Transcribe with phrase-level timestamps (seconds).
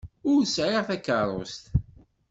[0.31, 1.63] Ur sɛiɣ takeṛṛust.